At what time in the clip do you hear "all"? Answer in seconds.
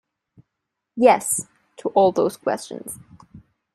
1.89-2.11